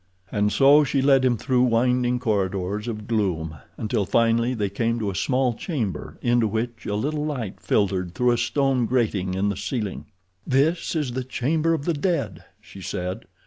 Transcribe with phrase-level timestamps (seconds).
[0.31, 5.11] And so she led him through winding corridors of gloom, until finally they came to
[5.11, 9.55] a small chamber into which a little light filtered through a stone grating in the
[9.57, 10.05] ceiling.
[10.43, 13.25] "This is the Chamber of the Dead," she said.